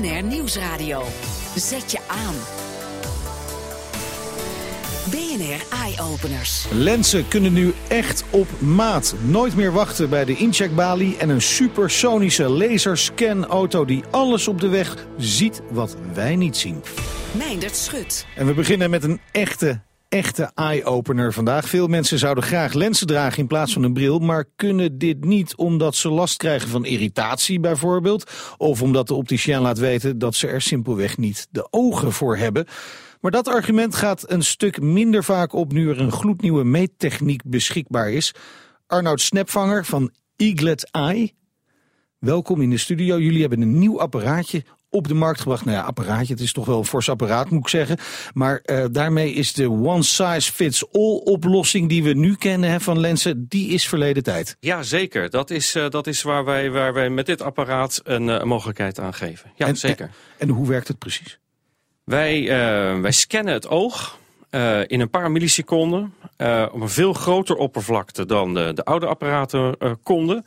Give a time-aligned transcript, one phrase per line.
[0.00, 1.02] BNR Nieuwsradio.
[1.56, 2.34] Zet je aan.
[5.10, 6.66] BNR Eye Openers.
[6.70, 9.14] Lenzen kunnen nu echt op maat.
[9.22, 15.06] Nooit meer wachten bij de incheckbalie en een supersonische laserscanauto die alles op de weg
[15.16, 16.82] ziet wat wij niet zien.
[17.32, 18.26] Meindert Schut.
[18.36, 19.80] En we beginnen met een echte,
[20.10, 21.68] echte eye-opener vandaag.
[21.68, 25.56] Veel mensen zouden graag lenzen dragen in plaats van een bril, maar kunnen dit niet
[25.56, 30.46] omdat ze last krijgen van irritatie bijvoorbeeld, of omdat de opticien laat weten dat ze
[30.46, 32.66] er simpelweg niet de ogen voor hebben.
[33.20, 38.10] Maar dat argument gaat een stuk minder vaak op nu er een gloednieuwe meettechniek beschikbaar
[38.10, 38.34] is.
[38.86, 41.32] Arnoud Snapvanger van Eaglet Eye.
[42.18, 43.18] Welkom in de studio.
[43.18, 45.64] Jullie hebben een nieuw apparaatje op de markt gebracht.
[45.64, 47.98] Nou ja, apparaatje, het is toch wel een fors apparaat moet ik zeggen.
[48.34, 52.80] Maar uh, daarmee is de one size fits all oplossing die we nu kennen hè,
[52.80, 54.56] van lenzen, die is verleden tijd.
[54.60, 55.30] Ja, zeker.
[55.30, 59.00] Dat is, uh, dat is waar, wij, waar wij met dit apparaat een, uh, mogelijkheid
[59.00, 59.52] aan geven.
[59.56, 60.06] Ja, en, zeker.
[60.38, 61.38] En, en hoe werkt het precies?
[62.04, 62.46] Wij,
[63.00, 64.18] wij scannen het oog
[64.50, 69.06] uh, in een paar milliseconden uh, op een veel groter oppervlakte dan de, de oude
[69.06, 70.44] apparaten konden.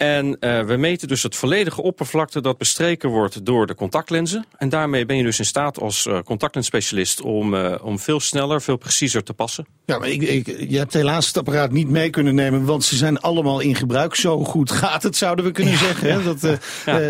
[0.00, 4.44] En uh, we meten dus het volledige oppervlakte dat bestreken wordt door de contactlenzen.
[4.56, 8.62] En daarmee ben je dus in staat als uh, contactlensspecialist om, uh, om veel sneller,
[8.62, 9.66] veel preciezer te passen.
[9.84, 12.96] Ja, maar ik, ik, je hebt helaas het apparaat niet mee kunnen nemen, want ze
[12.96, 14.14] zijn allemaal in gebruik.
[14.14, 16.08] Zo goed gaat het, zouden we kunnen ja, zeggen.
[16.08, 16.22] Ja.
[16.22, 16.40] Dat,
[16.86, 17.00] ja.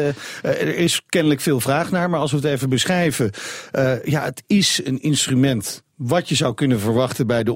[0.43, 3.31] er is kennelijk veel vraag naar, maar als we het even beschrijven.
[4.05, 7.53] ja, het is een instrument wat je zou kunnen verwachten bij de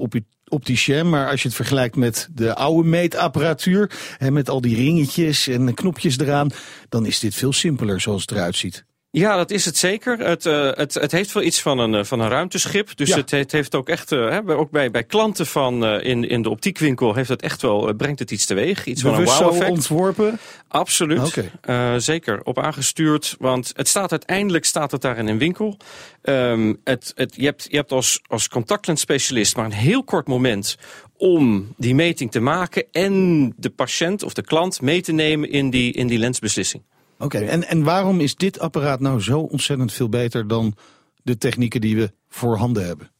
[0.47, 1.09] opticien.
[1.09, 3.91] Maar als je het vergelijkt met de oude meetapparatuur...
[4.17, 6.49] en met al die ringetjes en knopjes eraan...
[6.89, 8.85] dan is dit veel simpeler zoals het eruit ziet.
[9.17, 10.19] Ja, dat is het zeker.
[10.19, 12.97] Het, uh, het, het heeft wel iets van een, uh, van een ruimteschip.
[12.97, 13.15] Dus ja.
[13.15, 16.49] het, het, heeft ook echt, uh, hè, ook bij, bij klanten van in, in de
[16.49, 18.85] optiekwinkel heeft het echt wel, brengt het iets teweeg.
[18.85, 20.39] Iets Bewust van een wow zo ontworpen?
[20.67, 21.51] Absoluut.
[21.61, 21.99] Okay.
[21.99, 22.41] zeker.
[22.43, 23.35] Op aangestuurd.
[23.39, 25.77] Want het staat uiteindelijk staat het daar in een winkel.
[26.23, 30.77] Um, het, het, je hebt, je hebt als, als contactlensspecialist maar een heel kort moment
[31.17, 35.69] om die meting te maken en de patiënt of de klant mee te nemen in
[35.69, 36.83] die, in die lensbeslissing.
[37.17, 40.75] Oké, okay, en, en waarom is dit apparaat nou zo ontzettend veel beter dan
[41.23, 43.11] de technieken die we voorhanden hebben?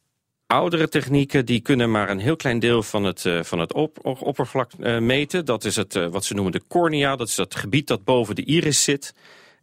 [0.46, 3.98] Oudere technieken die kunnen maar een heel klein deel van het, uh, van het op,
[4.02, 5.44] oppervlak uh, meten.
[5.44, 8.34] Dat is het, uh, wat ze noemen de cornea, dat is dat gebied dat boven
[8.34, 9.14] de iris zit.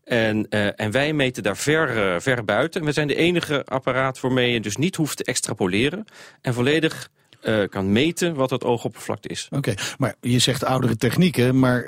[0.03, 2.81] En, en wij meten daar ver, ver buiten.
[2.81, 6.05] En we zijn de enige apparaat waarmee je dus niet hoeft te extrapoleren.
[6.41, 7.09] En volledig
[7.69, 9.47] kan meten wat het oogoppervlakte is.
[9.51, 11.85] Oké, okay, maar je zegt oudere technieken, maar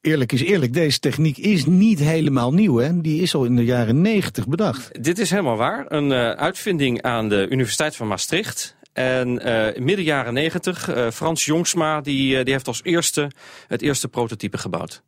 [0.00, 2.76] eerlijk is eerlijk, deze techniek is niet helemaal nieuw.
[2.76, 3.00] Hè?
[3.00, 5.04] Die is al in de jaren negentig bedacht.
[5.04, 5.84] Dit is helemaal waar.
[5.88, 8.76] Een uh, uitvinding aan de Universiteit van Maastricht.
[8.92, 13.30] En uh, midden jaren negentig, uh, Frans Jongsma, die, die heeft als eerste
[13.66, 15.02] het eerste prototype gebouwd.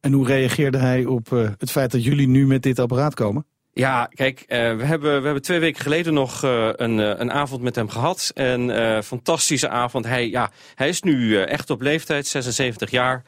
[0.00, 3.46] En hoe reageerde hij op het feit dat jullie nu met dit apparaat komen?
[3.80, 7.32] Ja, kijk, uh, we, hebben, we hebben twee weken geleden nog uh, een, uh, een
[7.32, 8.30] avond met hem gehad.
[8.34, 10.04] En fantastische avond.
[10.04, 13.22] Hij, ja, hij is nu echt op leeftijd, 76 jaar.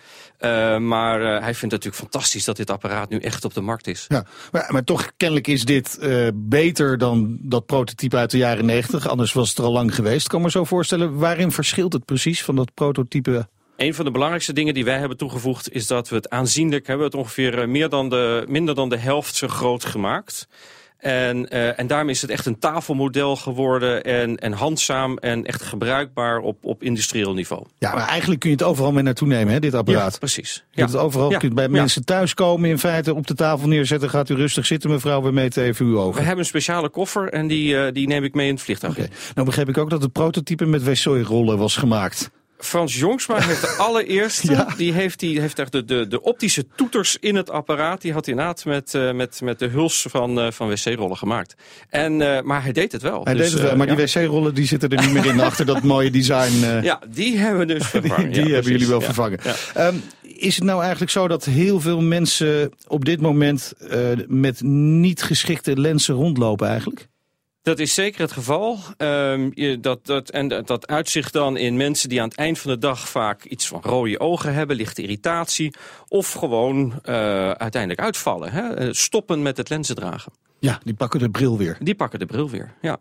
[0.80, 4.04] maar hij vindt het natuurlijk fantastisch dat dit apparaat nu echt op de markt is.
[4.08, 5.98] Ja, maar, maar toch kennelijk is dit
[6.34, 9.08] beter dan dat prototype uit de jaren 90.
[9.08, 10.28] Anders was het er al lang geweest.
[10.28, 14.52] Kan me zo voorstellen, waarin verschilt het precies van dat prototype een van de belangrijkste
[14.52, 15.72] dingen die wij hebben toegevoegd...
[15.72, 17.06] is dat we het aanzienlijk hebben.
[17.06, 20.48] Het ongeveer meer dan de, minder dan de helft zo groot gemaakt.
[21.02, 25.62] En, uh, en daarmee is het echt een tafelmodel geworden en, en handzaam en echt
[25.62, 27.64] gebruikbaar op, op industrieel niveau.
[27.78, 30.12] Ja, maar eigenlijk kun je het overal mee naartoe nemen, hè, dit apparaat.
[30.12, 30.64] Ja, precies.
[30.70, 31.38] Je kunt het overal, ja.
[31.38, 34.10] kunt bij mensen thuis komen in feite, op de tafel neerzetten.
[34.10, 36.14] Gaat u rustig zitten mevrouw, we meten even uw ogen.
[36.14, 38.92] We hebben een speciale koffer en die, uh, die neem ik mee in het vliegtuig.
[38.92, 39.08] Okay.
[39.34, 42.30] Nou begreep ik ook dat het prototype met wc-rollen was gemaakt.
[42.64, 44.74] Frans Jongsma heeft de allereerste, ja.
[44.76, 48.00] die heeft, die heeft echt de, de, de optische toeters in het apparaat.
[48.00, 51.54] Die had hij inderdaad met, uh, met, met de huls van, uh, van wc-rollen gemaakt.
[51.88, 53.24] En, uh, maar hij deed het wel.
[53.24, 53.94] Hij dus, deed het wel, maar ja.
[53.94, 56.82] die wc-rollen die zitten er niet meer in achter dat mooie design.
[56.82, 58.30] Ja, die hebben we dus vervangen.
[58.30, 59.38] die, die ja, hebben jullie wel vervangen.
[59.78, 63.72] Um, is het nou eigenlijk zo dat heel veel mensen op dit moment
[64.26, 67.08] met niet geschikte lenzen rondlopen eigenlijk?
[67.62, 68.78] Dat is zeker het geval.
[68.98, 72.70] Um, je, dat, dat, en dat uitzicht dan in mensen die aan het eind van
[72.70, 75.74] de dag vaak iets van rode ogen hebben, lichte irritatie,
[76.08, 77.14] of gewoon uh,
[77.50, 78.52] uiteindelijk uitvallen.
[78.52, 78.94] Hè?
[78.94, 80.32] Stoppen met het lenzen dragen.
[80.58, 81.76] Ja, die pakken de bril weer.
[81.80, 82.98] Die pakken de bril weer, ja.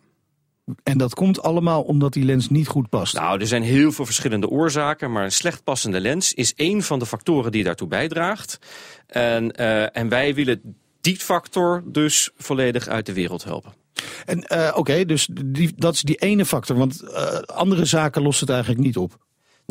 [0.84, 3.16] En dat komt allemaal omdat die lens niet goed past?
[3.16, 7.00] Nou, er zijn heel veel verschillende oorzaken, maar een slecht passende lens is één van
[7.00, 8.60] de factoren die daartoe bijdraagt.
[9.08, 13.81] En, uh, en wij willen die factor dus volledig uit de wereld helpen.
[14.26, 18.40] En uh, oké, dus die, dat is die ene factor, want uh, andere zaken lost
[18.40, 19.18] het eigenlijk niet op.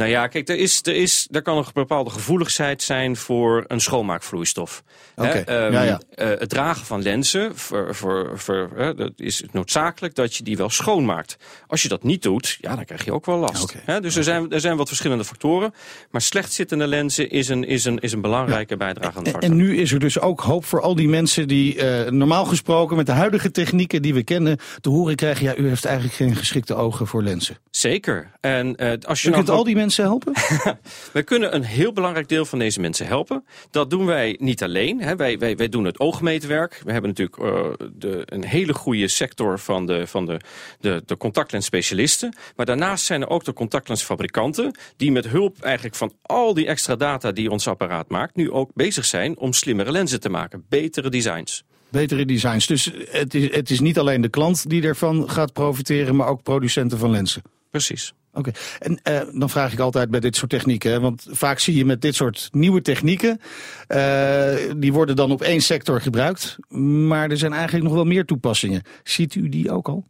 [0.00, 3.80] Nou ja, kijk, er, is, er, is, er kan een bepaalde gevoeligheid zijn voor een
[3.80, 4.82] schoonmaakvloeistof.
[5.14, 6.00] Hè, ehm, ja, ja.
[6.14, 7.94] eh, het dragen van lenzen voor,
[8.38, 11.36] voor, dat is noodzakelijk dat je die wel schoonmaakt.
[11.66, 13.74] Als je dat niet doet, ja, dan krijg je ook wel last.
[13.84, 15.74] Hè, dus er, zijn, er zijn wat verschillende factoren.
[16.10, 19.50] Maar slecht zittende lenzen is een, is een, is een belangrijke bijdragende En, factor.
[19.50, 22.96] en nu is er dus ook hoop voor al die mensen die eh, normaal gesproken
[22.96, 26.36] met de huidige technieken die we kennen te horen krijgen, ja, u heeft eigenlijk geen
[26.36, 27.56] geschikte ogen voor lenzen.
[27.70, 28.30] Zeker.
[28.40, 30.32] En eh, als je nou kunt al die mensen helpen?
[31.12, 33.44] Wij kunnen een heel belangrijk deel van deze mensen helpen.
[33.70, 35.00] Dat doen wij niet alleen.
[35.00, 35.16] Hè.
[35.16, 36.80] Wij, wij, wij doen het oogmeetwerk.
[36.84, 40.40] We hebben natuurlijk eh, de, een hele goede sector van de, van de,
[40.80, 42.36] de, de contactlensspecialisten.
[42.56, 44.78] Maar daarnaast zijn er ook de contactlensfabrikanten...
[44.96, 48.36] die met hulp eigenlijk van al die extra data die ons apparaat maakt...
[48.36, 50.64] nu ook bezig zijn om slimmere lenzen te maken.
[50.68, 51.64] Betere designs.
[51.88, 52.66] Betere designs.
[52.66, 56.42] Dus het is, het is niet alleen de klant die ervan gaat profiteren, maar ook
[56.42, 57.42] producenten van lenzen.
[57.70, 58.12] Precies.
[58.32, 61.84] Oké, en eh, dan vraag ik altijd bij dit soort technieken, want vaak zie je
[61.84, 63.40] met dit soort nieuwe technieken,
[63.86, 68.24] eh, die worden dan op één sector gebruikt, maar er zijn eigenlijk nog wel meer
[68.24, 68.82] toepassingen.
[69.02, 70.04] Ziet u die ook al?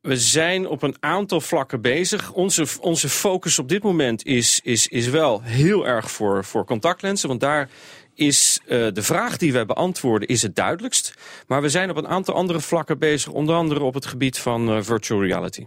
[0.00, 2.32] We zijn op een aantal vlakken bezig.
[2.32, 7.28] Onze, onze focus op dit moment is, is, is wel heel erg voor, voor contactlenzen.
[7.28, 7.68] Want daar
[8.14, 11.14] is uh, de vraag die wij beantwoorden is het duidelijkst.
[11.46, 13.32] Maar we zijn op een aantal andere vlakken bezig.
[13.32, 15.66] Onder andere op het gebied van virtual reality.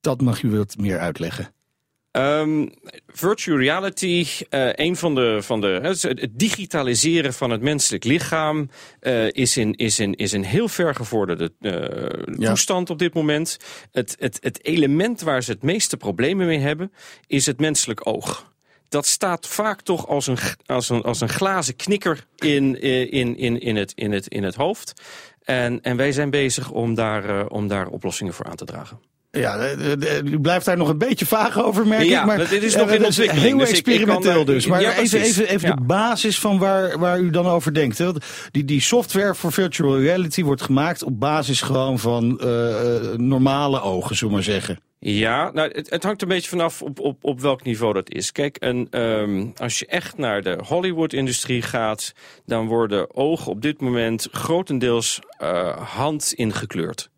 [0.00, 1.54] Dat mag u wat meer uitleggen.
[2.12, 2.70] Um,
[3.06, 8.70] virtual reality, uh, een van de, van de, het digitaliseren van het menselijk lichaam
[9.00, 11.72] uh, is, in, is, in, is een heel ver gevorderde uh,
[12.38, 12.48] ja.
[12.48, 13.56] toestand op dit moment.
[13.92, 16.92] Het, het, het element waar ze het meeste problemen mee hebben,
[17.26, 18.52] is het menselijk oog.
[18.88, 23.60] Dat staat vaak toch als een, als een, als een glazen knikker in, in, in,
[23.60, 25.02] in, het, in, het, in het hoofd.
[25.42, 29.09] En, en wij zijn bezig om daar, om daar oplossingen voor aan te dragen.
[29.32, 29.74] Ja,
[30.24, 32.26] u blijft daar nog een beetje vaag over, merk ja, ik.
[32.26, 33.46] Maar dit is nog in ontwikkeling.
[33.46, 34.66] Heel dus experimenteel dus.
[34.66, 35.74] Maar ja, even, even, even ja.
[35.74, 37.98] de basis van waar, waar u dan over denkt.
[37.98, 38.10] Hè.
[38.50, 44.16] Die, die software voor virtual reality wordt gemaakt op basis gewoon van uh, normale ogen,
[44.16, 44.80] zullen we maar zeggen.
[44.98, 48.32] Ja, nou, het, het, hangt een beetje vanaf op, op, op welk niveau dat is.
[48.32, 52.12] Kijk, en, um, als je echt naar de Hollywood-industrie gaat...
[52.46, 57.10] dan worden ogen op dit moment grotendeels uh, hand ingekleurd.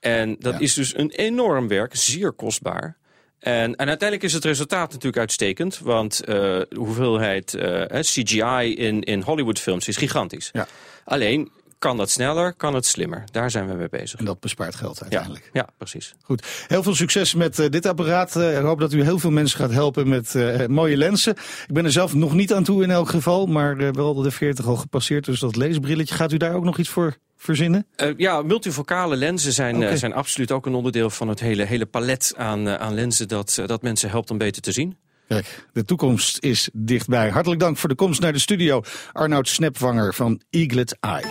[0.00, 0.58] En dat ja.
[0.58, 2.96] is dus een enorm werk, zeer kostbaar.
[3.38, 5.78] En, en uiteindelijk is het resultaat natuurlijk uitstekend.
[5.78, 10.48] Want uh, de hoeveelheid uh, CGI in, in Hollywoodfilms is gigantisch.
[10.52, 10.66] Ja.
[11.04, 13.24] Alleen, kan dat sneller, kan het slimmer.
[13.30, 14.18] Daar zijn we mee bezig.
[14.18, 15.44] En dat bespaart geld uiteindelijk.
[15.44, 16.14] Ja, ja precies.
[16.22, 16.64] Goed.
[16.66, 18.36] Heel veel succes met uh, dit apparaat.
[18.36, 21.32] Uh, ik hoop dat u heel veel mensen gaat helpen met uh, mooie lenzen.
[21.66, 23.46] Ik ben er zelf nog niet aan toe in elk geval.
[23.46, 25.24] Maar wel de 40 al gepasseerd.
[25.24, 26.14] Dus dat leesbrilletje.
[26.14, 27.86] Gaat u daar ook nog iets voor verzinnen?
[27.96, 29.92] Uh, ja, multifocale lenzen zijn, okay.
[29.92, 33.28] uh, zijn absoluut ook een onderdeel van het hele, hele palet aan, uh, aan lenzen
[33.28, 34.96] dat, dat mensen helpt om beter te zien.
[35.28, 37.30] Kijk, de toekomst is dichtbij.
[37.30, 38.82] Hartelijk dank voor de komst naar de studio.
[39.12, 41.26] Arnoud Snepwanger van Eaglet Eye.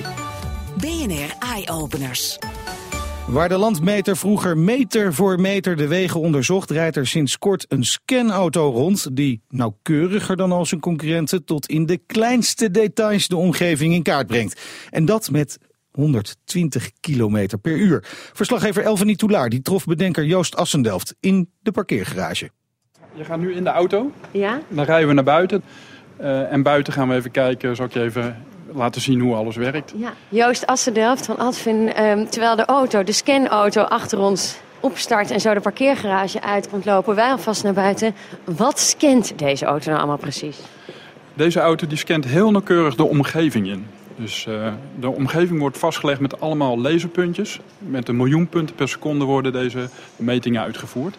[0.78, 2.38] BNR Eye Openers.
[3.28, 7.84] Waar de landmeter vroeger meter voor meter de wegen onderzocht, rijdt er sinds kort een
[7.84, 13.94] scanauto rond die nauwkeuriger dan al zijn concurrenten tot in de kleinste details de omgeving
[13.94, 14.62] in kaart brengt.
[14.90, 15.58] En dat met
[15.92, 18.04] 120 kilometer per uur.
[18.34, 22.50] Verslaggever Elvenie Toulaar die trof bedenker Joost Assendelft in de parkeergarage.
[23.14, 24.12] Je gaat nu in de auto.
[24.32, 24.62] Ja.
[24.68, 25.64] Dan rijden we naar buiten.
[26.22, 29.56] Uh, en buiten gaan we even kijken, zal ik je even laten zien hoe alles
[29.56, 29.94] werkt.
[29.96, 30.14] Ja.
[30.30, 35.54] Joost Assendelft van Advin, um, terwijl de auto, de scanauto achter ons opstart en zo
[35.54, 38.16] de parkeergarage uit komt lopen, wij alvast naar buiten.
[38.44, 40.58] Wat scant deze auto nou allemaal precies?
[41.34, 43.86] Deze auto die scant heel nauwkeurig de omgeving in.
[44.20, 44.68] Dus uh,
[45.00, 47.60] de omgeving wordt vastgelegd met allemaal laserpuntjes.
[47.78, 51.18] Met een miljoen punten per seconde worden deze metingen uitgevoerd.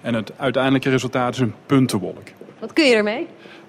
[0.00, 2.28] En het uiteindelijke resultaat is een puntenwolk.
[2.58, 3.26] Wat kun je ermee?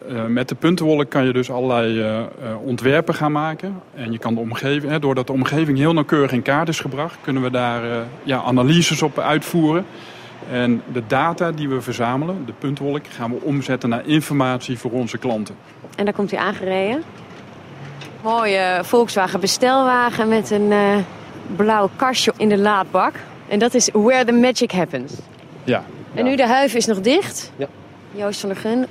[0.09, 2.25] Uh, met de puntenwolk kan je dus allerlei uh, uh,
[2.63, 3.81] ontwerpen gaan maken.
[3.95, 7.17] En je kan de omgeving, hè, doordat de omgeving heel nauwkeurig in kaart is gebracht,
[7.21, 9.85] kunnen we daar ja, analyses op uitvoeren.
[10.51, 15.17] En de data die we verzamelen, de puntenwolk, gaan we omzetten naar informatie voor onze
[15.17, 15.55] klanten.
[15.95, 17.03] En daar komt hij aangereden.
[18.23, 20.73] Mooie Volkswagen bestelwagen met een
[21.55, 23.13] blauw kastje in de laadbak.
[23.47, 25.13] En dat is where the magic happens.
[25.63, 25.83] Ja.
[26.13, 27.51] En nu de huif is nog dicht.
[27.55, 27.67] Ja.
[28.11, 28.85] Joost van der Gun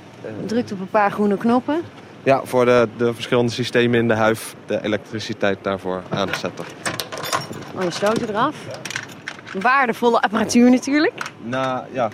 [0.45, 1.81] drukt op een paar groene knoppen.
[2.23, 6.65] Ja, voor de, de verschillende systemen in de huif de elektriciteit daarvoor aan te zetten.
[7.75, 8.55] Mooie sloten eraf.
[9.61, 11.13] Waardevolle apparatuur natuurlijk.
[11.41, 12.09] Nou, ja.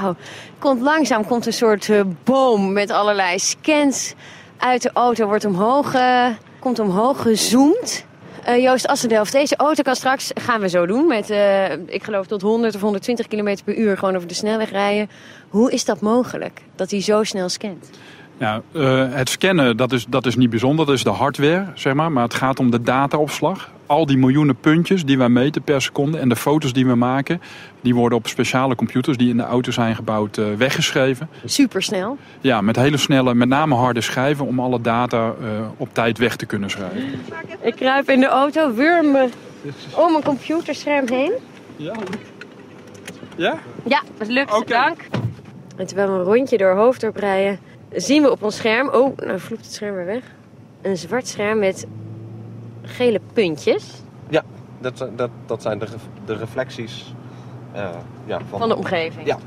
[0.00, 0.14] Wauw.
[0.58, 4.14] Komt langzaam komt een soort uh, boom met allerlei scans
[4.56, 5.26] uit de auto.
[5.26, 6.26] Wordt omhoog, uh,
[6.58, 8.04] komt omhoog gezoomd.
[8.48, 12.26] Uh, Joost Assendelft, deze auto kan straks, gaan we zo doen, met uh, ik geloof
[12.26, 15.10] tot 100 of 120 km per uur gewoon over de snelweg rijden.
[15.48, 17.90] Hoe is dat mogelijk, dat hij zo snel scant?
[18.38, 21.94] Ja, uh, het scannen dat is, dat is niet bijzonder, dat is de hardware, zeg
[21.94, 22.12] maar.
[22.12, 23.70] Maar het gaat om de dataopslag.
[23.86, 27.40] Al die miljoenen puntjes die wij meten per seconde en de foto's die we maken...
[27.80, 31.28] die worden op speciale computers die in de auto zijn gebouwd uh, weggeschreven.
[31.44, 32.18] Supersnel?
[32.40, 34.46] Ja, met hele snelle, met name harde schijven...
[34.46, 37.02] om alle data uh, op tijd weg te kunnen schrijven.
[37.60, 39.28] Ik kruip in de auto, wurm me
[39.94, 41.32] om een computerscherm heen.
[41.76, 41.94] Ja?
[43.36, 43.58] Ja?
[43.84, 44.54] Ja, dat lukt.
[44.54, 44.84] Okay.
[44.84, 45.00] Dank.
[45.76, 47.58] En terwijl we een rondje door Hoofddorp rijden
[47.92, 48.88] zien we op ons scherm...
[48.88, 50.24] Oh, nou vloept het scherm weer weg.
[50.82, 51.86] Een zwart scherm met
[52.82, 54.02] gele puntjes.
[54.28, 54.44] Ja,
[54.80, 55.86] dat, dat, dat zijn de,
[56.24, 57.14] de reflecties
[57.74, 57.90] uh,
[58.24, 59.26] ja, van, van, de omgeving.
[59.26, 59.38] Ja.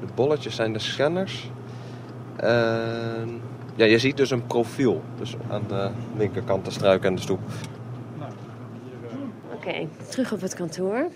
[0.00, 1.50] De bolletjes zijn de scanners.
[2.40, 2.48] Uh,
[3.74, 5.02] ja, je ziet dus een profiel.
[5.18, 7.40] Dus aan de linkerkant de struik en de stoep.
[9.52, 11.08] Oké, okay, terug op het kantoor.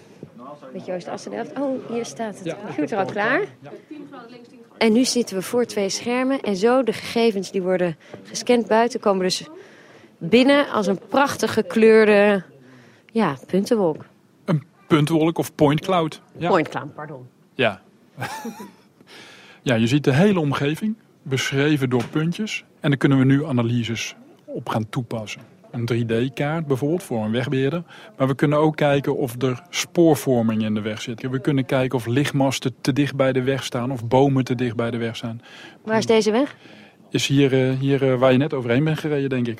[0.73, 1.52] Met Joost Assendelft.
[1.59, 3.40] Oh, hier staat het computer al klaar.
[3.40, 3.71] Ja.
[4.78, 6.40] En nu zitten we voor twee schermen.
[6.40, 9.49] En zo de gegevens die worden gescand buiten komen dus
[10.18, 12.42] binnen als een prachtig gekleurde
[13.12, 14.04] ja, puntenwolk.
[14.44, 16.21] Een puntenwolk of point cloud.
[16.38, 16.49] Ja.
[16.49, 17.26] Point cloud, pardon.
[17.54, 17.82] Ja.
[19.62, 22.64] ja, je ziet de hele omgeving beschreven door puntjes.
[22.80, 27.83] En daar kunnen we nu analyses op gaan toepassen een 3D-kaart bijvoorbeeld voor een wegbeheerder.
[28.17, 31.31] Maar we kunnen ook kijken of er spoorvorming in de weg zit.
[31.31, 34.76] We kunnen kijken of lichtmasten te dicht bij de weg staan of bomen te dicht
[34.76, 35.41] bij de weg staan.
[35.85, 36.57] Waar is deze weg?
[37.11, 39.59] Is hier, eh, hier eh, waar je net overheen bent gereden, denk ik.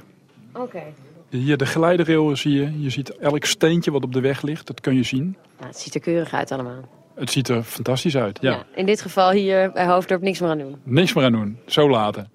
[0.53, 0.83] Oké.
[1.29, 2.81] Hier de geleiderrail zie je.
[2.83, 5.37] Je ziet elk steentje wat op de weg ligt, dat kun je zien.
[5.61, 6.89] Ja, het ziet er keurig uit allemaal.
[7.15, 8.51] Het ziet er fantastisch uit, ja.
[8.51, 8.65] ja.
[8.75, 10.77] In dit geval hier bij Hoofddorp niks meer aan doen.
[10.83, 12.31] Niks meer aan doen, zo laten.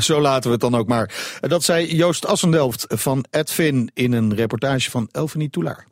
[0.00, 1.38] Zo laten we het dan ook maar.
[1.40, 5.86] Dat zei Joost Assendelft van Edvin in een reportage van Elfanie Toulaar.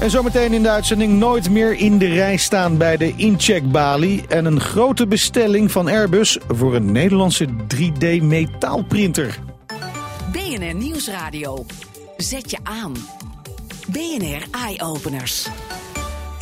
[0.00, 4.24] En zometeen in de uitzending nooit meer in de rij staan bij de incheckbalie.
[4.28, 9.38] En een grote bestelling van Airbus voor een Nederlandse 3D metaalprinter.
[10.32, 11.66] BNR Nieuwsradio.
[12.16, 12.92] Zet je aan.
[13.86, 15.48] BNR Eye Openers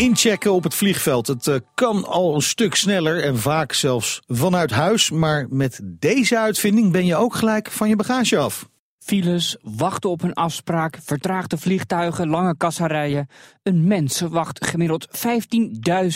[0.00, 1.26] inchecken op het vliegveld.
[1.26, 5.11] Het uh, kan al een stuk sneller en vaak zelfs vanuit huis.
[5.11, 8.69] Maar met deze uitvinding ben je ook gelijk van je bagage af.
[8.99, 13.28] Files, wachten op een afspraak, vertraagde vliegtuigen, lange kassarijen.
[13.62, 15.09] Een mens wacht gemiddeld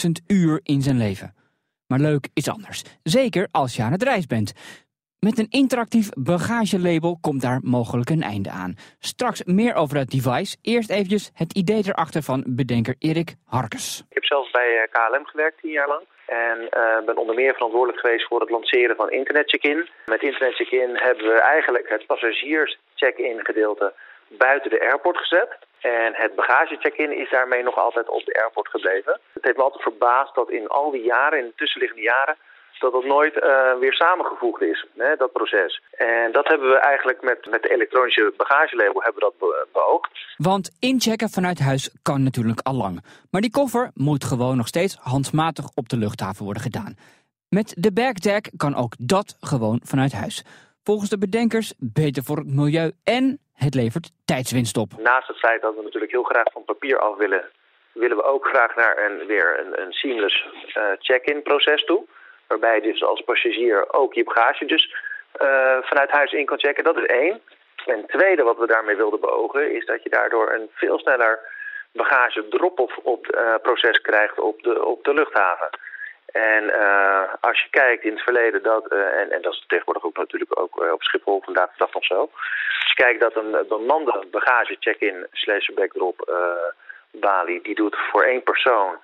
[0.06, 1.34] 15.000 uur in zijn leven.
[1.86, 2.82] Maar leuk is anders.
[3.02, 4.52] Zeker als je aan het reis bent.
[5.28, 8.74] Met een interactief bagagelabel komt daar mogelijk een einde aan.
[8.98, 10.56] Straks meer over het device.
[10.62, 14.04] Eerst eventjes het idee erachter van bedenker Erik Harkes.
[14.08, 16.04] Ik heb zelf bij eh, KLM gewerkt, tien jaar lang.
[16.26, 19.88] En uh, ben onder meer verantwoordelijk geweest voor het lanceren van Internet Check-in.
[20.06, 23.92] Met Internet Check-in hebben we eigenlijk het passagiers check-in gedeelte
[24.28, 25.50] buiten de airport gezet.
[25.80, 29.20] En het bagage check-in is daarmee nog altijd op de airport gebleven.
[29.32, 32.36] Het heeft me altijd verbaasd dat in al die jaren, in de tussenliggende jaren
[32.84, 35.82] dat dat nooit uh, weer samengevoegd is, hè, dat proces.
[35.96, 40.10] En dat hebben we eigenlijk met, met de elektronische bagagelabel hebben we dat beoogd.
[40.36, 43.04] Want inchecken vanuit huis kan natuurlijk al lang.
[43.30, 46.96] Maar die koffer moet gewoon nog steeds handmatig op de luchthaven worden gedaan.
[47.48, 50.44] Met de BagTag kan ook dat gewoon vanuit huis.
[50.82, 54.90] Volgens de bedenkers beter voor het milieu en het levert tijdswinst op.
[54.98, 57.44] Naast het feit dat we natuurlijk heel graag van papier af willen,
[57.92, 62.04] willen we ook graag naar een, weer een, een seamless uh, check-in proces toe.
[62.46, 64.94] Waarbij je dus als passagier ook je bagage dus
[65.42, 66.84] uh, vanuit huis in kan checken.
[66.84, 67.40] Dat is één.
[67.86, 71.40] En tweede wat we daarmee wilden beogen is dat je daardoor een veel sneller
[71.92, 75.68] bagage drop-off op uh, proces krijgt op de, op de luchthaven.
[76.26, 80.16] En uh, als je kijkt in het verleden dat, en, en dat is tegenwoordig ook
[80.16, 82.20] natuurlijk ook op Schiphol vandaag de dag nog zo.
[82.20, 86.32] Als je kijkt dat een bemande bagage check-in slash backdrop
[87.10, 88.96] balie, die doet voor één persoon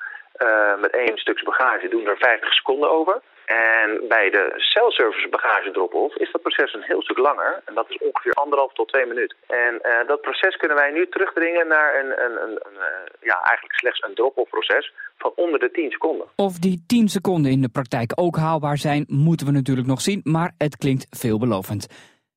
[0.81, 3.21] met één stukje bagage, doen er 50 seconden over.
[3.51, 7.63] En bij de celservice bagage drop-off is dat proces een heel stuk langer.
[7.65, 9.37] En dat is ongeveer anderhalf tot twee minuten.
[9.47, 12.87] En uh, dat proces kunnen wij nu terugdringen naar een, een, een, een uh,
[13.21, 16.27] ja, eigenlijk slechts een drop-off proces van onder de 10 seconden.
[16.37, 20.21] Of die 10 seconden in de praktijk ook haalbaar zijn, moeten we natuurlijk nog zien.
[20.23, 21.87] Maar het klinkt veelbelovend.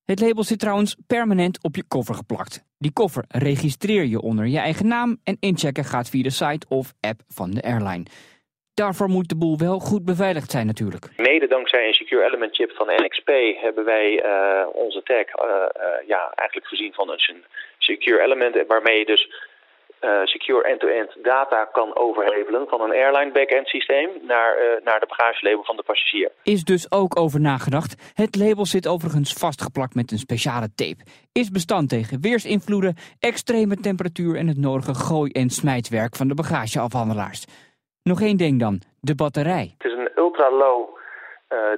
[0.06, 2.64] Het label zit trouwens permanent op je koffer geplakt.
[2.78, 6.94] Die koffer registreer je onder je eigen naam en inchecken gaat via de site of
[7.00, 8.06] app van de airline.
[8.74, 11.10] Daarvoor moet de boel wel goed beveiligd zijn natuurlijk.
[11.18, 13.30] Mede dankzij een Secure Element chip van NXP
[13.62, 17.44] hebben wij uh, onze tag uh, uh, ja, eigenlijk gezien van een
[17.78, 18.68] Secure Element...
[18.68, 19.52] waarmee je dus
[20.24, 25.76] secure end-to-end data kan overhevelen van een airline back-end systeem naar, naar de bagagelabel van
[25.76, 26.32] de passagier.
[26.44, 28.12] Is dus ook over nagedacht.
[28.14, 31.04] Het label zit overigens vastgeplakt met een speciale tape.
[31.32, 37.46] Is bestand tegen weersinvloeden, extreme temperatuur en het nodige gooi- en smijtwerk van de bagageafhandelaars.
[38.04, 39.76] Nog één ding dan, de batterij.
[39.78, 40.98] Het is een ultra-low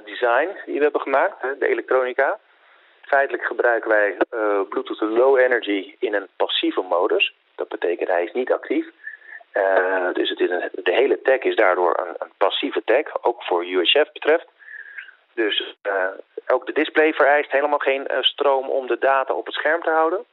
[0.04, 2.38] design die we hebben gemaakt, de elektronica.
[3.00, 7.34] Feitelijk gebruiken wij uh, Bluetooth Low Energy in een passieve modus.
[7.54, 8.86] Dat betekent hij is niet actief.
[9.54, 13.66] Uh, dus het is de hele tag is daardoor een, een, passieve tag, ook voor
[13.66, 14.46] UHF betreft.
[15.34, 15.76] Dus
[16.46, 20.24] ook de display vereist helemaal geen stroom om de data op het scherm te houden.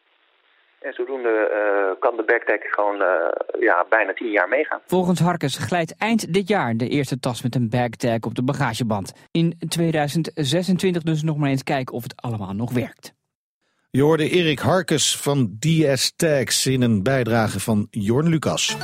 [0.84, 3.08] En zodoende uh, kan de backtag gewoon uh,
[3.60, 4.82] ja, bijna tien jaar meegaan.
[4.86, 9.14] Volgens Harkes glijdt eind dit jaar de eerste tas met een backtag op de bagageband.
[9.32, 13.14] In 2026 dus nog maar eens kijken of het allemaal nog werkt.
[13.90, 18.78] Je hoorde Erik Harkes van DS Tags in een bijdrage van Jorn Lucas.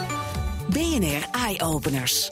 [0.70, 2.32] BNR Eye Openers.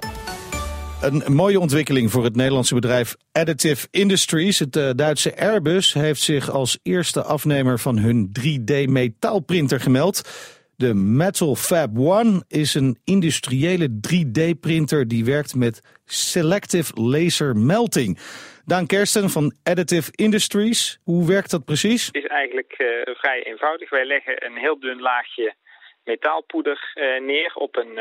[1.02, 4.60] Een mooie ontwikkeling voor het Nederlandse bedrijf Additive Industries.
[4.60, 10.22] Het uh, Duitse Airbus heeft zich als eerste afnemer van hun 3D-metaalprinter gemeld.
[10.78, 18.20] De Metal Fab One is een industriële 3D-printer die werkt met selective laser melting.
[18.66, 22.06] Daan Kersten van Additive Industries, hoe werkt dat precies?
[22.06, 23.90] Het is eigenlijk uh, vrij eenvoudig.
[23.90, 25.56] Wij leggen een heel dun laagje
[26.04, 27.94] metaalpoeder uh, neer op een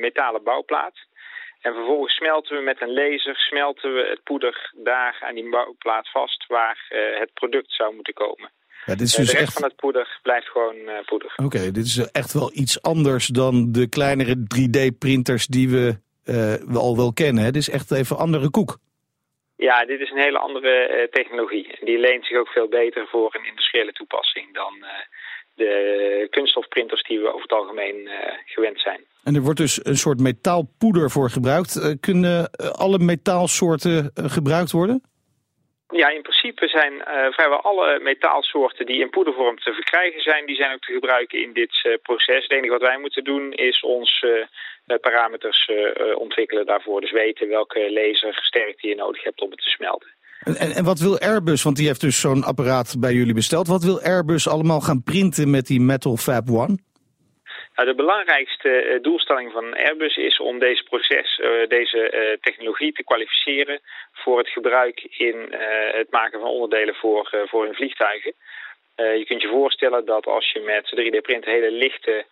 [0.00, 1.08] metalen bouwplaat.
[1.60, 6.10] En vervolgens smelten we met een laser smelten we het poeder daar aan die bouwplaat
[6.10, 8.50] vast waar uh, het product zou moeten komen.
[8.86, 9.52] Ja, dit is uh, dus de rest echt...
[9.52, 11.32] van het poeder blijft gewoon uh, poeder.
[11.36, 15.98] Oké, okay, dit is echt wel iets anders dan de kleinere 3D-printers die we,
[16.66, 17.44] we al wel kennen.
[17.44, 17.50] Hè?
[17.50, 18.78] Dit is echt even andere koek.
[19.56, 21.78] Ja, dit is een hele andere technologie.
[21.80, 24.84] Die leent zich ook veel beter voor een industriële toepassing dan
[25.64, 28.08] de kunststofprinters die we over het algemeen
[28.44, 29.00] gewend zijn.
[29.24, 31.76] En er wordt dus een soort metaalpoeder voor gebruikt.
[31.76, 32.50] Uh, kunnen
[32.86, 35.02] alle metaalsoorten gebruikt worden?
[35.90, 40.56] Ja, in principe zijn uh, vrijwel alle metaalsoorten die in poedervorm te verkrijgen zijn, die
[40.56, 42.42] zijn ook te gebruiken in dit proces.
[42.42, 44.24] Het enige wat wij moeten doen is ons
[45.00, 45.70] parameters
[46.14, 47.00] ontwikkelen daarvoor.
[47.00, 50.10] Dus weten welke lasersterkte je nodig hebt om het te smelten.
[50.44, 53.66] En, en, wat wil Airbus, want die heeft dus zo'n apparaat bij jullie besteld.
[53.66, 56.78] Wat wil Airbus allemaal gaan printen met die Metal Fab One?
[57.74, 62.92] Nou, de belangrijkste uh, doelstelling van Airbus is om deze proces, uh, deze uh, technologie
[62.92, 63.80] te kwalificeren
[64.12, 65.36] voor het gebruik in
[66.00, 68.32] het maken van onderdelen voor, voor hun vliegtuigen.
[68.96, 72.24] je kunt je voorstellen dat als je met 3D-print hele lichte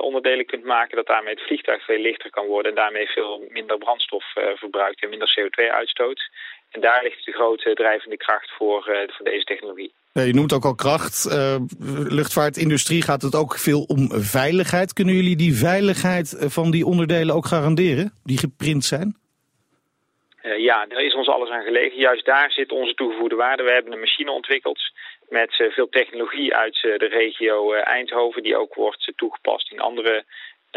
[0.00, 3.78] onderdelen kunt maken, dat daarmee het vliegtuig veel lichter kan worden en daarmee veel minder
[3.78, 6.30] brandstof verbruikt en minder CO2 uitstoot.
[6.70, 8.82] En daar ligt de grote drijvende kracht voor,
[9.16, 9.92] voor deze technologie.
[10.12, 11.26] Ja, je noemt ook al kracht.
[11.30, 11.56] Uh,
[12.08, 14.92] luchtvaartindustrie gaat het ook veel om veiligheid.
[14.92, 19.16] Kunnen jullie die veiligheid van die onderdelen ook garanderen, die geprint zijn?
[20.42, 21.98] Uh, ja, daar is ons alles aan gelegen.
[21.98, 23.62] Juist daar zit onze toegevoegde waarde.
[23.62, 24.80] We hebben een machine ontwikkeld
[25.32, 28.42] met uh, veel technologie uit de regio Eindhoven...
[28.42, 30.24] die ook wordt toegepast in andere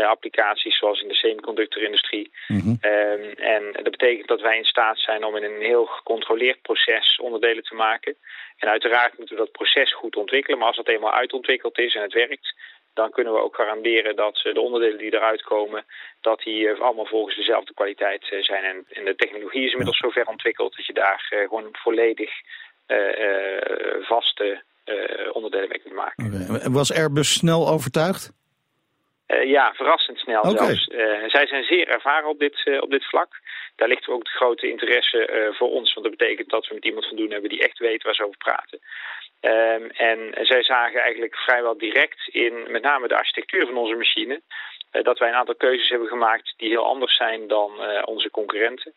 [0.03, 2.31] applicaties, zoals in de semiconductorindustrie.
[2.47, 2.77] Mm -hmm.
[2.81, 7.19] um, en dat betekent dat wij in staat zijn om in een heel gecontroleerd proces
[7.19, 8.15] onderdelen te maken.
[8.57, 10.57] En uiteraard moeten we dat proces goed ontwikkelen.
[10.57, 12.53] Maar als dat eenmaal uitontwikkeld is en het werkt,
[12.93, 15.85] dan kunnen we ook garanderen dat de onderdelen die eruit komen,
[16.21, 18.63] dat die allemaal volgens dezelfde kwaliteit zijn.
[18.63, 22.31] En, de technologie is inmiddels zo ver ontwikkeld dat je daar gewoon volledig
[24.01, 26.25] vaste uh, onderdelen mee kunt maken.
[26.25, 26.71] Okay.
[26.71, 28.31] Was Airbus snel overtuigd?
[29.27, 30.55] Uh, ja, verrassend snel okay.
[30.55, 30.87] zelfs.
[30.87, 33.29] Uh, zij zijn zeer ervaren op dit, uh, op dit vlak.
[33.75, 35.93] Daar ligt ook de grote interesse voor ons.
[35.93, 38.23] Want dat betekent dat we met iemand van doen hebben die echt weet waar ze
[38.23, 38.79] over praten.
[39.41, 44.41] Um, en zij zagen eigenlijk vrijwel direct in met name de architectuur van onze machine...
[44.91, 47.71] dat wij een aantal keuzes hebben gemaakt die heel anders zijn dan
[48.05, 48.93] onze concurrenten.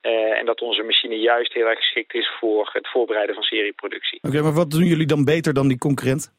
[0.00, 4.18] En dat onze machine juist heel erg geschikt is voor het voorbereiden van serieproductie.
[4.18, 6.32] Oké, okay, maar wat doen jullie dan beter dan die concurrent?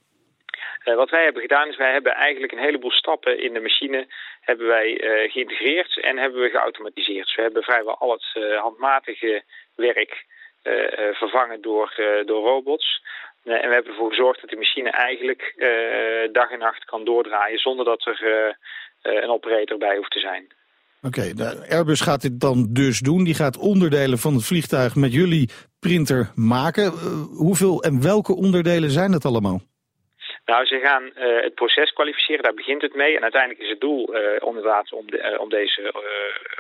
[0.85, 4.07] Uh, wat wij hebben gedaan is, wij hebben eigenlijk een heleboel stappen in de machine
[4.41, 7.25] hebben wij uh, geïntegreerd en hebben we geautomatiseerd.
[7.25, 9.43] Dus we hebben vrijwel al het uh, handmatige
[9.75, 10.25] werk
[11.13, 11.93] vervangen door,
[12.25, 13.03] door robots.
[13.43, 15.53] en we hebben ervoor gezorgd dat de machine eigenlijk
[16.31, 18.57] dag en nacht kan doordraaien zonder dat er
[19.01, 20.47] een operator bij hoeft te zijn.
[21.01, 21.33] Oké,
[21.69, 23.23] Airbus gaat dit dan dus doen.
[23.23, 26.93] Die gaat onderdelen van het vliegtuig met jullie printer maken.
[27.33, 29.61] hoeveel en welke onderdelen zijn het allemaal?
[30.49, 33.15] Nou, ze gaan uh, het proces kwalificeren, daar begint het mee.
[33.15, 35.93] En uiteindelijk is het doel uh, inderdaad om, de, uh, om deze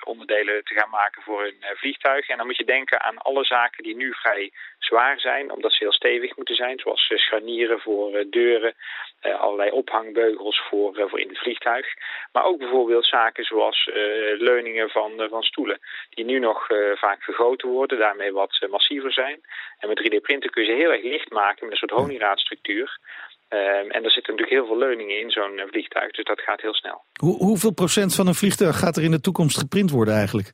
[0.03, 2.29] onderdelen te gaan maken voor een vliegtuig.
[2.29, 5.83] En dan moet je denken aan alle zaken die nu vrij zwaar zijn, omdat ze
[5.83, 6.79] heel stevig moeten zijn.
[6.79, 8.73] Zoals scharnieren voor deuren,
[9.21, 11.87] allerlei ophangbeugels voor, voor in het vliegtuig.
[12.31, 13.89] Maar ook bijvoorbeeld zaken zoals
[14.37, 19.41] leuningen van, van stoelen, die nu nog vaak vergroten worden, daarmee wat massiever zijn.
[19.79, 22.99] En met 3D-printen kun je ze heel erg licht maken met een soort honingraadstructuur.
[23.51, 26.73] Um, en er zitten natuurlijk heel veel leuningen in zo'n vliegtuig, dus dat gaat heel
[26.73, 27.03] snel.
[27.13, 30.51] Hoe, hoeveel procent van een vliegtuig gaat er in de toekomst geprint worden eigenlijk?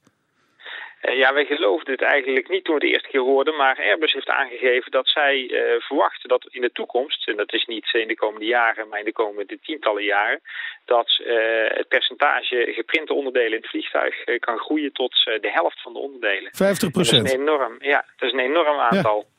[1.02, 3.78] Uh, ja, wij geloofden het eigenlijk niet toen we het de eerste keer hoorden, maar
[3.80, 7.94] Airbus heeft aangegeven dat zij uh, verwachten dat in de toekomst, en dat is niet
[7.94, 10.42] in de komende jaren, maar in de komende tientallen jaren,
[10.86, 11.36] dat uh,
[11.68, 16.50] het percentage geprinte onderdelen in het vliegtuig kan groeien tot de helft van de onderdelen.
[16.52, 17.18] 50 procent?
[17.18, 19.18] Dat is een enorm, ja, dat is een enorm aantal.
[19.18, 19.35] Ja.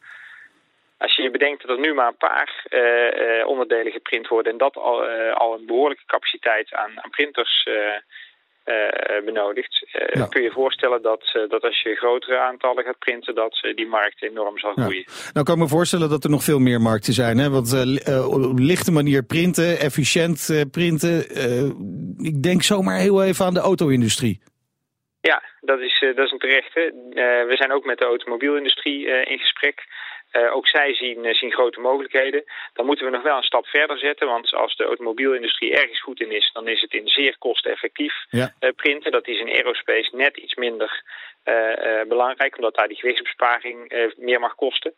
[0.98, 4.52] Als je bedenkt dat er nu maar een paar uh, uh, onderdelen geprint worden...
[4.52, 7.68] en dat al, uh, al een behoorlijke capaciteit aan, aan printers
[9.24, 9.86] benodigt...
[10.12, 10.26] Ja.
[10.26, 13.34] kun je je voorstellen dat, dat als je grotere aantallen gaat printen...
[13.34, 15.04] dat die markt enorm zal groeien.
[15.06, 15.30] Ja.
[15.32, 17.38] Nou kan ik me voorstellen dat er nog veel meer markten zijn.
[17.38, 17.50] Hè?
[17.50, 17.72] Want
[18.28, 21.14] op lichte manier printen, efficiënt printen...
[22.18, 24.42] ik denk zomaar heel even aan de auto-industrie.
[25.20, 26.92] Ja, dat is, dat is een terechte.
[27.48, 29.84] we zijn ook met de automobielindustrie in gesprek...
[30.32, 32.44] Uh, ook zij zien, uh, zien grote mogelijkheden.
[32.72, 34.26] Dan moeten we nog wel een stap verder zetten.
[34.26, 36.50] Want als de automobielindustrie ergens goed in is...
[36.52, 38.54] dan is het in zeer kosteneffectief ja.
[38.60, 39.12] uh, printen.
[39.12, 41.02] Dat is in aerospace net iets minder
[42.08, 42.56] belangrijk...
[42.56, 44.94] omdat daar die gewichtsbesparing meer mag kosten.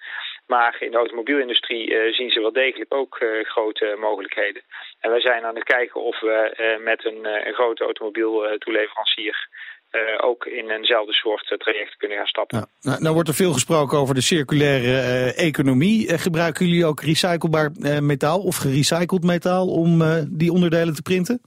[0.46, 4.62] Maar in de automobielindustrie zien ze wel degelijk ook grote mogelijkheden.
[5.00, 9.48] En wij zijn aan het kijken of we met een, een grote automobieltoeleverancier...
[9.92, 12.58] Uh, ook in eenzelfde soort uh, traject kunnen gaan stappen.
[12.58, 12.66] Ja.
[12.80, 16.18] Nou, nou, wordt er veel gesproken over de circulaire uh, economie.
[16.18, 17.70] gebruiken jullie ook recyclebaar
[18.02, 21.40] metaal of gerecycled metaal om die onderdelen te printen?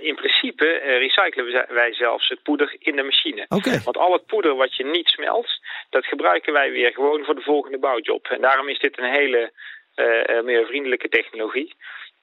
[0.00, 3.46] in principe recyclen wij zelfs het poeder in de machine.
[3.48, 3.80] Okay.
[3.84, 5.48] Want al het poeder wat je niet smelt,
[5.90, 8.26] dat gebruiken wij weer gewoon voor de volgende bouwjob.
[8.26, 9.52] En daarom is dit een hele
[10.44, 11.74] meer vriendelijke technologie.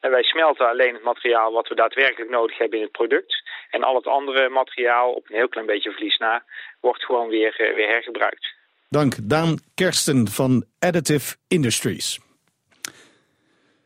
[0.02, 3.44] En wij smelten alleen het materiaal wat we daadwerkelijk nodig hebben in het product.
[3.70, 6.44] En al het andere materiaal, op een heel klein beetje verlies na,
[6.80, 8.54] wordt gewoon weer, uh, weer hergebruikt.
[8.90, 12.20] Dank Daan Kersten van Additive Industries.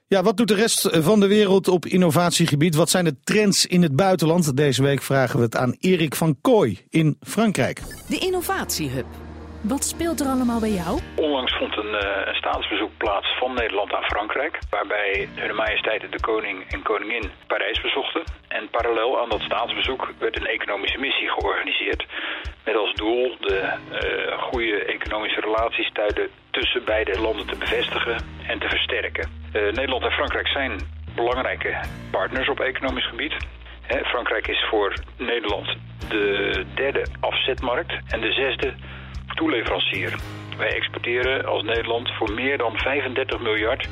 [0.08, 2.76] Ja, wat doet de rest van de wereld op innovatiegebied?
[2.76, 4.58] Wat zijn de trends in het buitenland?
[4.58, 7.80] Deze week vragen we het aan Erik van Kooi in Frankrijk.
[8.10, 9.25] De Innovatiehub.
[9.68, 11.00] Wat speelt er allemaal bij jou?
[11.16, 11.94] Onlangs vond een,
[12.28, 14.60] een staatsbezoek plaats van Nederland aan Frankrijk.
[14.70, 18.24] Waarbij hun majesteiten de koning en koningin Parijs bezochten.
[18.48, 22.06] En parallel aan dat staatsbezoek werd een economische missie georganiseerd.
[22.66, 25.92] Met als doel de uh, goede economische relaties
[26.52, 29.30] tussen beide landen te bevestigen en te versterken.
[29.54, 30.80] Uh, Nederland en Frankrijk zijn
[31.16, 31.80] belangrijke
[32.12, 33.34] partners op economisch gebied.
[34.04, 35.78] Frankrijk is voor Nederland
[36.10, 38.74] de derde afzetmarkt en de zesde
[39.36, 40.16] toeleverancier.
[40.58, 43.90] Wij exporteren als Nederland voor meer dan 35 miljard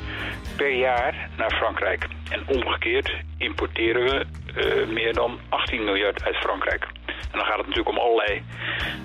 [0.56, 2.06] per jaar naar Frankrijk.
[2.30, 4.26] En omgekeerd importeren we
[4.56, 6.86] uh, meer dan 18 miljard uit Frankrijk.
[7.06, 8.42] En dan gaat het natuurlijk om allerlei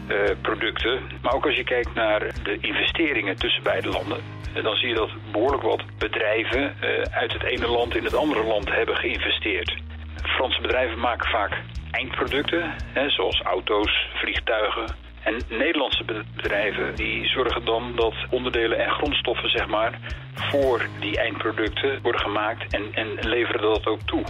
[0.07, 1.01] uh, producten.
[1.21, 4.17] Maar ook als je kijkt naar de investeringen tussen beide landen...
[4.55, 6.75] Uh, dan zie je dat behoorlijk wat bedrijven
[7.11, 9.77] uit het ene land in het andere land hebben geïnvesteerd.
[10.23, 11.57] Franse bedrijven maken vaak
[11.91, 16.03] eindproducten, hè, zoals auto's, vliegtuigen, en Nederlandse
[16.35, 19.99] bedrijven die zorgen dan dat onderdelen en grondstoffen zeg maar,
[20.33, 24.23] voor die eindproducten worden gemaakt en, en leveren dat ook toe.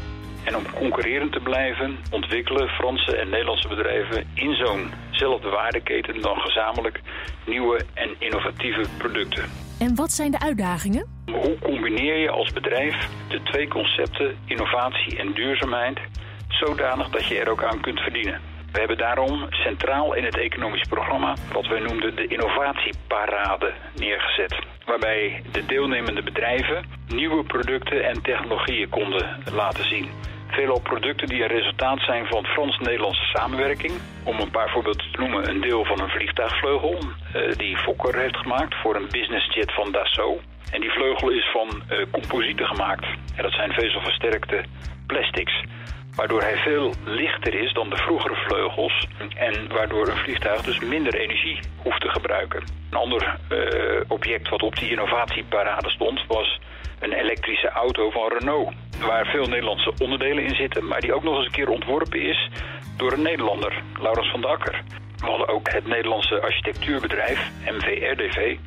[0.43, 7.01] En om concurrerend te blijven ontwikkelen Franse en Nederlandse bedrijven in zo'nzelfde waardeketen dan gezamenlijk
[7.45, 9.43] nieuwe en innovatieve producten.
[9.79, 11.05] En wat zijn de uitdagingen?
[11.25, 15.99] Hoe combineer je als bedrijf de twee concepten innovatie en duurzaamheid
[16.47, 18.41] zodanig dat je er ook aan kunt verdienen?
[18.71, 24.55] We hebben daarom centraal in het economisch programma wat wij noemden de innovatieparade neergezet.
[24.85, 30.09] Waarbij de deelnemende bedrijven nieuwe producten en technologieën konden laten zien.
[30.47, 33.93] Veelal producten die een resultaat zijn van Frans-Nederlandse samenwerking.
[34.23, 38.37] Om een paar voorbeelden te noemen, een deel van een vliegtuigvleugel uh, die Fokker heeft
[38.37, 40.41] gemaakt voor een businessjet van Dassault.
[40.71, 43.05] En die vleugel is van uh, composieten gemaakt.
[43.35, 44.63] En dat zijn vezelversterkte
[45.07, 45.63] plastics
[46.19, 51.15] waardoor hij veel lichter is dan de vroegere vleugels en waardoor een vliegtuig dus minder
[51.15, 52.63] energie hoeft te gebruiken.
[52.89, 56.59] Een ander uh, object wat op die innovatieparade stond was
[56.99, 61.35] een elektrische auto van Renault, waar veel Nederlandse onderdelen in zitten, maar die ook nog
[61.35, 62.49] eens een keer ontworpen is
[62.97, 64.81] door een Nederlander, Laurens van de Akker.
[65.17, 68.57] We hadden ook het Nederlandse architectuurbedrijf, MVRDV,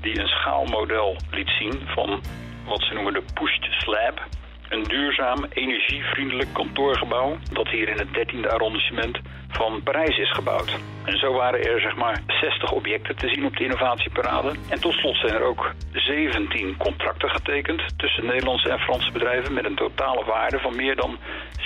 [0.00, 2.20] die een schaalmodel liet zien van
[2.66, 4.27] wat ze noemen de pushed slab.
[4.68, 10.78] Een duurzaam, energievriendelijk kantoorgebouw dat hier in het 13e arrondissement van Parijs is gebouwd.
[11.04, 14.54] En zo waren er zeg maar 60 objecten te zien op de innovatieparade.
[14.68, 19.64] En tot slot zijn er ook 17 contracten getekend tussen Nederlandse en Franse bedrijven met
[19.64, 21.18] een totale waarde van meer dan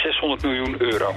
[0.03, 1.15] 600 miljoen euro.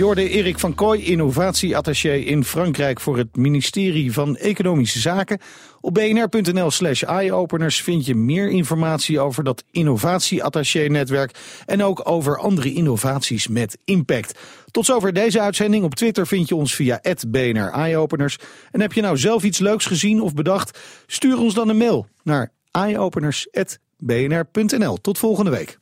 [0.00, 5.40] Je hoorde Erik van Kooi, innovatieattaché in Frankrijk voor het ministerie van Economische Zaken.
[5.80, 12.72] Op bnr.nl slash eyeopeners vind je meer informatie over dat innovatieattaché-netwerk en ook over andere
[12.72, 14.38] innovaties met impact.
[14.70, 15.84] Tot zover deze uitzending.
[15.84, 18.38] Op Twitter vind je ons via BNR Eyeopeners.
[18.70, 20.78] En heb je nou zelf iets leuks gezien of bedacht?
[21.06, 24.96] Stuur ons dan een mail naar eyeopeners.bnr.nl.
[24.96, 25.79] Tot volgende week.